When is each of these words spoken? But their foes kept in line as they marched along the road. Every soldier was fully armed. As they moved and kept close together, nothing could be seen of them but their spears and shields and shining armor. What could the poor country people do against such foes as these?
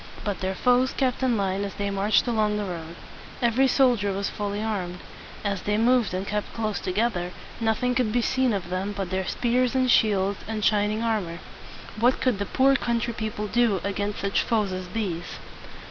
But 0.23 0.39
their 0.39 0.55
foes 0.55 0.93
kept 0.93 1.21
in 1.21 1.37
line 1.37 1.63
as 1.63 1.75
they 1.75 1.91
marched 1.91 2.25
along 2.25 2.57
the 2.57 2.65
road. 2.65 2.95
Every 3.39 3.67
soldier 3.67 4.11
was 4.11 4.31
fully 4.31 4.59
armed. 4.59 4.97
As 5.45 5.61
they 5.61 5.77
moved 5.77 6.11
and 6.15 6.25
kept 6.25 6.55
close 6.55 6.79
together, 6.79 7.33
nothing 7.59 7.93
could 7.93 8.11
be 8.11 8.23
seen 8.23 8.51
of 8.51 8.69
them 8.71 8.93
but 8.97 9.11
their 9.11 9.27
spears 9.27 9.75
and 9.75 9.91
shields 9.91 10.39
and 10.47 10.65
shining 10.65 11.03
armor. 11.03 11.37
What 11.99 12.19
could 12.19 12.39
the 12.39 12.47
poor 12.47 12.75
country 12.75 13.13
people 13.13 13.45
do 13.45 13.79
against 13.83 14.21
such 14.21 14.41
foes 14.41 14.71
as 14.71 14.87
these? 14.87 15.37